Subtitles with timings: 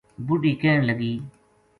[0.25, 1.13] بڈھی کہن لگی